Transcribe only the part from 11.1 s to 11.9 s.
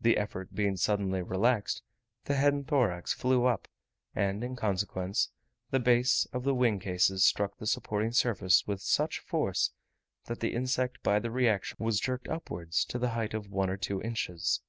the reaction